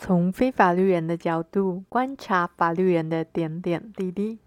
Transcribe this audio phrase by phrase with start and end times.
[0.00, 4.38] 从非法律人的角度观察法律人的点点滴滴。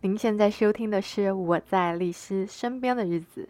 [0.00, 3.48] 您现在收听的是《我在律师身边的日子》。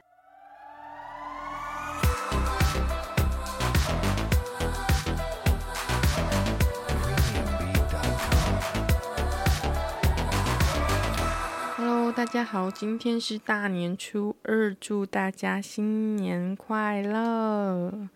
[11.76, 18.08] Hello，大家好，今天是大年初二，祝大家新年快乐。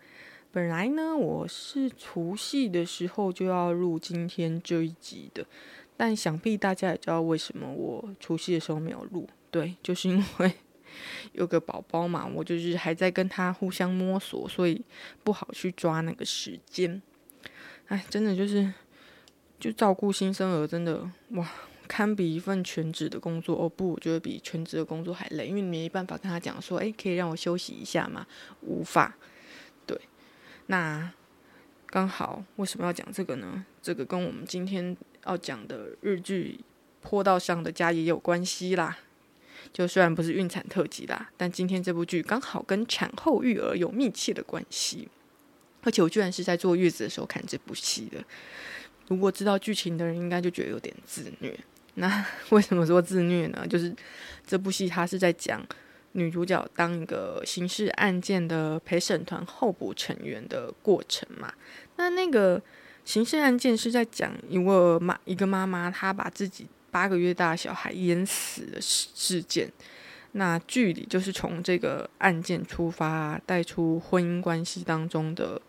[0.53, 5.45] 本来呢，我是除夕的时候就要录今天这一集的，
[5.95, 9.25] 但想必大家也知道为什么我除夕的时候没有录。
[9.49, 10.53] 对，就是因为
[11.31, 14.83] 有个宝宝嘛，我就是还在跟他互相摸索，所以
[15.23, 17.01] 不好去抓那个时间。
[17.87, 18.73] 哎，真的就是，
[19.57, 21.49] 就照顾新生儿，真的哇，
[21.87, 23.55] 堪比一份全职的工作。
[23.55, 28.27] 哦不，我觉得比全职的工作还累，因为你没办法跟他讲说，哎，可以让我休息一下吗？
[28.59, 29.15] 无法。
[30.67, 31.11] 那
[31.87, 33.65] 刚好，为什么要讲这个呢？
[33.81, 36.59] 这个跟我们今天要讲的日剧
[37.01, 38.97] 《坡道上的家》也有关系啦。
[39.73, 45.09] 就虽然不是孕产特辑啦，但今天这部剧刚好跟产后育儿有密切的关系。
[45.83, 48.23] 而且我居然是在坐月子的时候看这部戏的。
[49.07, 51.59] 如果知道剧情的人，应该就觉得有点自虐。
[51.95, 53.67] 那 为什么说自虐呢？
[53.67, 53.93] 就是
[54.47, 55.61] 这部戏它是在讲。
[56.13, 61.53] 女主角当一个刑事案件的陪审团候补成员的过程嘛，
[61.95, 62.61] 那那个
[63.05, 69.71] 刑事案件是在讲一位妈一个妈妈，她把自己八个月大的小孩淹死的事事件。
[70.33, 75.61] 那剧里就是从这个案件出发，带出婚姻关系当中的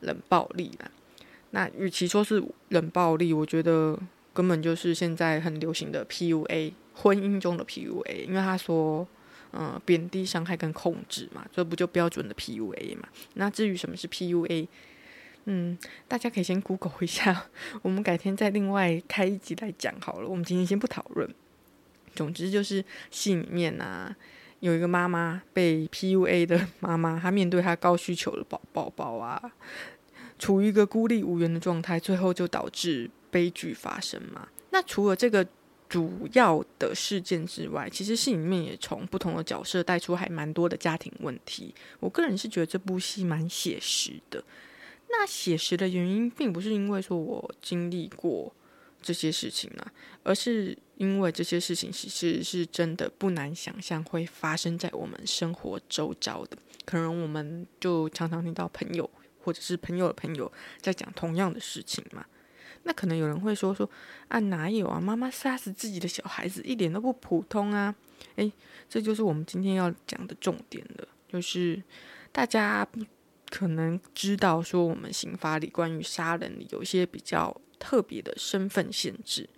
[0.00, 0.90] 冷暴力啦。
[1.50, 3.98] 那与其说是冷暴力，我觉得
[4.32, 9.06] 根本就是现在很流行的 PUA，婚姻中的 PUA，因为他说。
[9.52, 13.08] 嗯，贬低、伤害跟控制嘛，这不就标准的 PUA 嘛？
[13.34, 14.68] 那至于什么是 PUA，
[15.46, 15.76] 嗯，
[16.06, 17.46] 大家可以先 Google 一下，
[17.82, 20.28] 我们改天再另外开一集来讲好了。
[20.28, 21.28] 我们今天先不讨论。
[22.14, 24.14] 总之就是戏里面啊，
[24.60, 29.52] 有一个妈妈被 PUA 的妈妈，她面对她高需求的宝宝宝啊，
[30.38, 34.46] 处于一个孤立无援的状态，最后就导致悲剧发生嘛。
[34.70, 35.44] 那除了这个。
[35.90, 41.74] 主要的事件之外，其实戏里面也从不同的角色带出还蛮多的家庭问题。
[41.98, 44.42] 我个人是觉得这部戏蛮写实的。
[45.08, 48.54] 那写实的原因，并不是因为说我经历过
[49.02, 49.92] 这些事情啊，
[50.22, 56.56] 而是因为这些事情其实是真的不难想象会发生在我们生活周遭的。
[56.84, 59.10] 可能我们就常常听到朋友
[59.42, 60.50] 或者是朋友的朋友
[60.80, 62.24] 在讲同样的事情嘛。
[62.84, 63.88] 那可能有人会说说
[64.28, 65.00] 啊，哪有啊？
[65.00, 67.94] 妈妈杀死自己的小孩子一点都不普通啊！
[68.36, 68.50] 诶，
[68.88, 71.82] 这就是我们今天要讲的重点了，就是
[72.32, 73.04] 大家不
[73.50, 79.48] 可能知道说我们刑法里关于杀人里有一些比较特别的身份限制，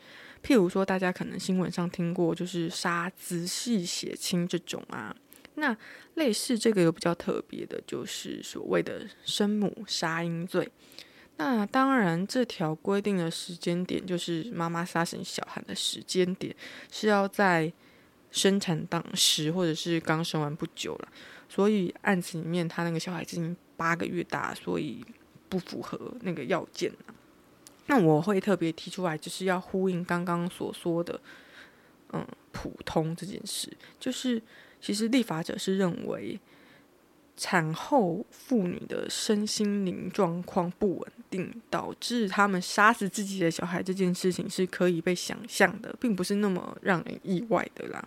[0.42, 5.14] 譬如说大家可能新闻上听过，就是杀直系血亲这种啊。
[5.54, 5.76] 那
[6.14, 10.68] 类似这个有比较特别的，就是所谓的生母杀婴罪。
[11.44, 16.54] 那当然，这条规定的时间点就是妈妈杀死小孩的时间点
[16.88, 17.72] 是要在
[18.30, 21.08] 生产当时，或者是刚生完不久了。
[21.48, 25.04] 所以案子里面，他那个小孩已经八个月大，所以
[25.48, 26.92] 不符合那个要件。
[27.86, 31.20] 那我会特别提出来，就是要呼应刚刚所说的，
[32.12, 34.40] 嗯，普通这件事，就是
[34.80, 36.38] 其实立法者是认为。
[37.36, 48.04] 产后妇女的身心灵状况不稳定，导致他们杀死自己的小孩这件事情是可以被想象的，并不是那么让人意外的啦。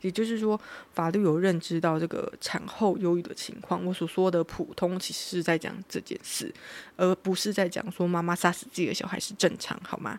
[0.00, 0.58] 也就是说，
[0.94, 3.84] 法律有认知到这个产后忧郁的情况。
[3.84, 6.50] 我所说的普通，其实是在讲这件事，
[6.96, 10.18] 而不是在讲说妈妈杀死自己的小孩是正常，好吗？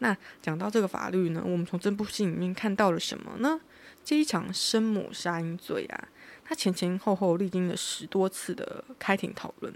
[0.00, 3.58] 那讲到这个法律呢，我们从这部戏里面看到了什么呢？
[4.04, 6.08] 这一场生母杀婴罪啊。
[6.44, 9.72] 他前前后后历经了十多次的开庭讨论，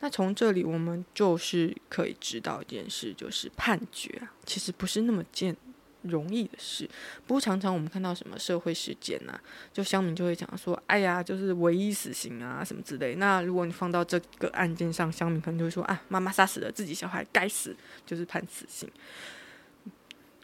[0.00, 5.56] 那从这里我们就是可以知道一件事，就是判决啊，其实不是那么件
[6.02, 6.88] 容易的事。
[7.26, 9.38] 不过常常我们看到什么社会事件啊，
[9.72, 13.14] 就乡民就会讲说，哎呀，就是唯一死刑啊什么之类。
[13.16, 17.76] 那如果你放到这个案件上，乡民可能就会说，啊，妈妈杀死了自己小孩，该死，
[18.06, 18.90] 就是判死刑。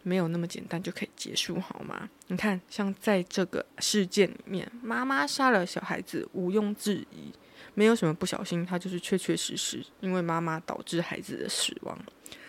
[0.02, 2.08] 没有那么简单就可以结束，好吗？
[2.28, 7.32] 你看，像在这个事件里面，妈妈杀了小孩子，毋庸置疑，
[7.74, 11.98] 没有什么不小心，她就是确确实实因为妈妈导致孩子的死亡。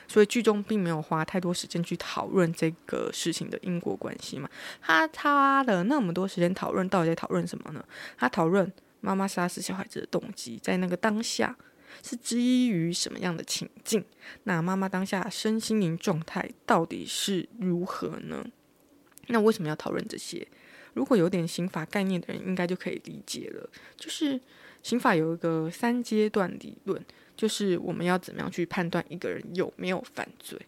[0.08, 4.48] 所以剧中并没有花太多时间去讨论这个事情的因果关系嘛。
[4.80, 7.84] 他花了那么多时间讨论，到底在讨论什么呢？
[8.16, 8.72] 他讨论
[9.02, 11.58] 妈妈杀死小孩子的动机，在那个当下，
[12.04, 14.06] 是基于什么样的情境？
[14.44, 18.46] 那妈妈当下身心灵状态到底是如何呢？
[19.28, 20.48] 那为什么要讨论这些？
[20.94, 23.70] 如果有点刑法概念的人，应该就可以理解了。
[23.96, 24.40] 就是
[24.82, 27.04] 刑法有一个三阶段理论，
[27.36, 30.60] 就是我们要怎么样去判断一个人有没有犯罪。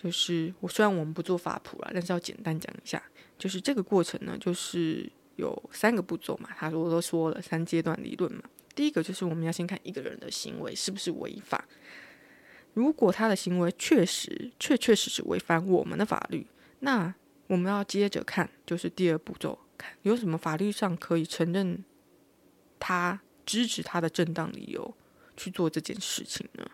[0.00, 3.02] 就是我虽然我们不做法普啦，但是要简单讲一下，
[3.36, 6.50] 就是这个过程呢，就是有三个步骤嘛。
[6.56, 8.42] 他说都说了三阶段理论嘛。
[8.76, 11.64] 第一个就是我们要先看一个人的行为是不是违法，
[12.74, 16.46] 如果他的行为确实确确实实违反我们的法律，
[16.78, 17.12] 那
[17.48, 21.84] 我们要接着看，就是第二步骤，看有什么法律上可以承认
[22.78, 24.94] 他支持他的正当理由
[25.36, 26.64] 去做这件事情呢？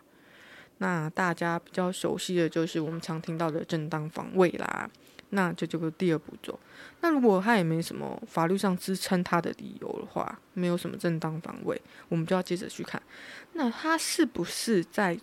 [0.77, 4.89] 那大家比较熟悉的就是我们常听到的正当防卫啦，
[5.29, 6.59] 那这就是第二步骤。
[6.99, 13.01] 那如果他也没什么法律上支撑他的理由的话，没有什么正当防卫，我们就要接着去看，
[13.53, 15.17] 那他是不是在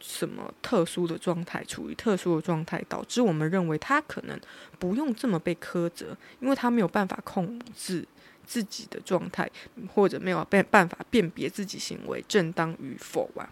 [0.00, 4.38] 什么特殊的状态，处于特殊的状态，导致我们认为他可能
[4.78, 8.06] 不用这么被苛责，因为他没有办法控制
[8.44, 9.48] 自己的状态，
[9.94, 13.48] 或者没有办办法辨别自己行为正当与否啊。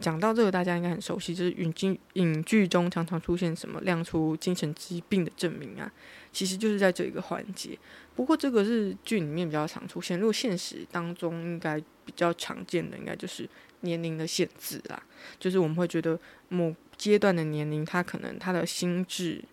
[0.00, 5.92] 讲到这个，大家应该很熟悉，就是影剧影剧中常常出现什么亮出精神疾病的证明啊，
[6.32, 7.78] 其实就是在这一个环节。
[8.16, 13.48] 不过这个是剧里面比较常出现，如果现实当中应该比较常见的，应该就是
[13.82, 15.00] 年龄的限制啦。
[15.38, 16.18] 就是我们会觉得
[16.48, 19.44] 某阶段的年龄，他可能他的心智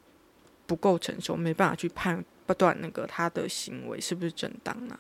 [0.65, 2.23] 不够成熟，没办法去判
[2.57, 4.99] 断那个他的行为是不是正当啊。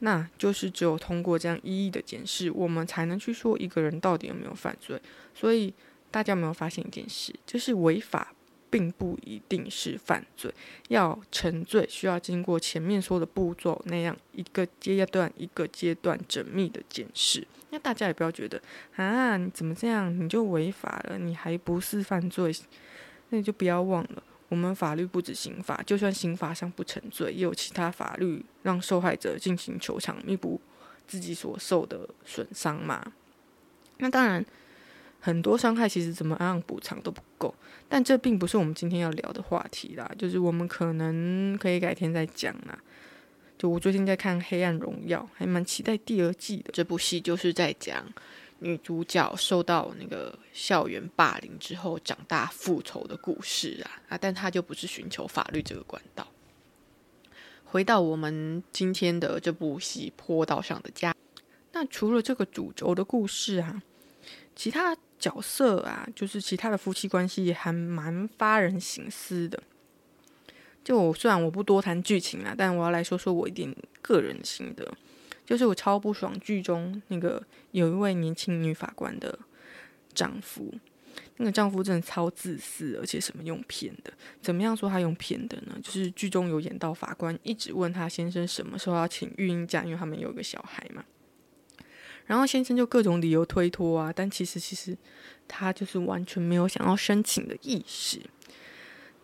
[0.00, 5.00] 那就是只有通过这样一一的检视，我们才能去说一个人到底有没有犯罪。
[5.34, 5.72] 所以
[6.10, 8.34] 大家有没有发现一件事，就是违法
[8.76, 10.52] 并不一定是犯罪，
[10.88, 17.48] 要成罪需要经过前面说的步骤那样一个阶段一个阶段缜密的检视。
[17.70, 18.60] 那大家也不要觉得
[18.96, 22.54] 啊，你怎么这样你就违法了，你还不是犯罪？
[23.30, 24.22] 那你就不要忘了。
[24.50, 30.60] 我们法律不止刑法，就算刑法上不成罪，也有其他法律让受害者进行求偿，弥补
[31.08, 33.02] 自己所受的损伤嘛。
[33.96, 34.44] 那当然，
[35.26, 37.52] 很多伤害其实怎么样补偿都不够，
[37.88, 40.08] 但这并不是我们今天要聊的话题啦。
[40.16, 42.78] 就是我们可能可以改天再讲啦。
[43.58, 46.70] 就我最近在看《黑暗荣耀》，还蛮期待第二季的。
[46.72, 48.06] 这部戏就是在讲。
[48.60, 54.18] 女主角受到那个校园霸凌之后长大复仇的故事啊啊！
[54.18, 56.26] 但她就不是寻求法律这个管道。
[57.66, 61.12] 回到我们今天的这部戏《坡道上的家》，
[61.72, 63.82] 那除了这个主轴的故事啊，
[64.54, 69.62] 其他角色啊，就是其他的夫妻关系还蛮发人省思的。
[70.84, 74.92] 就虽然我不多谈剧情啊，但我要来说说我一点个人心得。
[75.44, 77.40] 就是我超不爽剧中那个
[77.70, 79.38] 有一位年轻女法官的
[80.12, 80.74] 丈夫，
[81.36, 84.12] 那个丈夫真的超自私，而且什么用骗的？
[84.42, 85.78] 怎么样说他用骗的呢？
[85.80, 91.04] 就是剧中有演到法官一直问他先生什么时候要请育婴假，因为他们有一个小孩嘛。
[92.26, 94.96] 然后先生就各种理由推脱啊，但其实其实
[95.46, 98.20] 他就是完全没有想要申请的意识。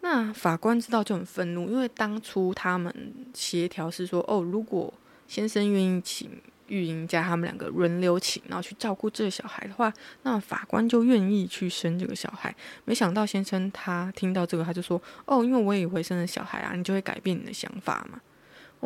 [0.00, 2.92] 那法官知道就很愤怒，因为当初他们
[3.34, 4.92] 协调是说，哦，如果
[5.28, 6.28] 先生愿意请
[6.66, 12.54] 育婴假，他们两个轮流请，然后去照顾这个小孩的话，那法官就愿意去生这个小孩。
[12.84, 18.20] 没想到先生他听到这个，他就说：“哦，因为我以为生了小孩啊，你就会改变你的想法嘛。”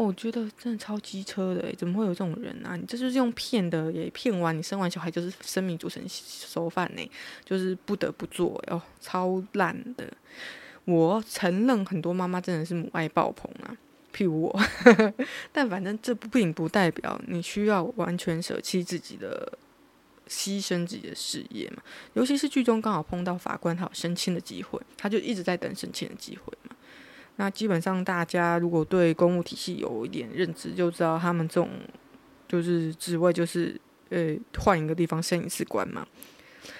[0.04, 2.76] 我觉得真的超机车的，怎么会有这种人啊？
[2.76, 7.10] 你这就是用骗的，也骗完你生完小孩就是生米煮成熟饭呢，
[7.46, 10.06] 就是不得不做哦，超烂的。
[10.84, 13.74] 我承认很多妈妈真的是母爱爆棚啊。
[14.14, 14.60] 譬如我，
[15.50, 19.50] 但反正这并不代表你需要完全舍弃自己的、
[20.28, 21.82] 牺牲自己的事业嘛。
[22.12, 26.52] 尤其是剧中刚好碰到法官，他有升迁的机会，他就一直在等升迁的机会。
[27.36, 31.68] 那基本上大家如果对公务体系有一点认知，就知道他们这种
[32.48, 33.78] 就是职位就是
[34.08, 36.06] 呃换一个地方升一次官嘛。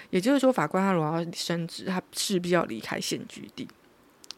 [0.09, 3.67] 也就是说，法官他如果要升职，他势必要离开现居地。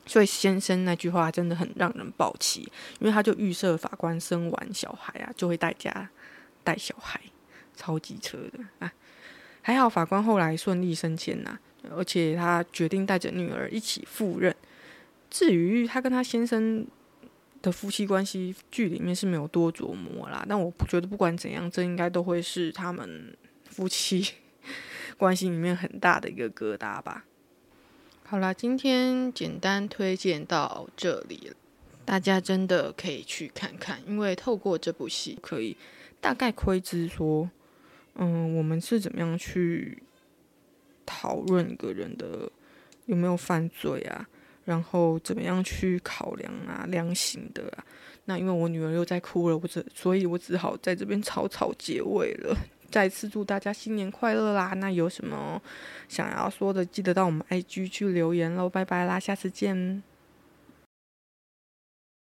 [0.06, 2.62] 所以先生那句话真的很让人抱气，
[3.00, 6.10] 因为他就预设法官生完小孩啊，就会带家
[6.64, 7.22] 带小孩，
[7.76, 8.92] 超机车的啊！
[9.62, 11.58] 还好法官后来顺利升迁呐、
[11.96, 14.56] 而且他决定带着女儿一起赴任。
[15.30, 16.86] 至于他跟他先生
[17.62, 20.46] 的夫妻关系，剧里面是没有多琢磨啦。
[20.48, 24.34] 但我不觉得不管怎样，这应该都会是他们夫妻
[25.18, 27.26] 关系里面很大的一个疙瘩吧。
[28.24, 31.52] 好啦，今天简单推荐到这里，
[32.06, 35.76] 大家真的可以去看看，因为透过这部戏可以
[36.22, 37.50] 大概窥知说，
[38.16, 40.04] 嗯，我们是怎么样去
[41.06, 42.52] 讨论一个人的
[43.06, 44.30] 有没有犯罪啊？
[44.70, 47.84] 然后怎么样去考量啊，量刑的啊？
[48.26, 52.56] 那因为我女儿又在哭了，我只，所以我只好在这边草草结尾了。
[52.92, 54.74] 再次祝大家新年快乐啦！
[54.76, 55.60] 那有什么
[56.08, 58.70] 想要说的，记得到我们 IG 去留言喽。
[58.70, 60.04] 拜拜啦，下次见。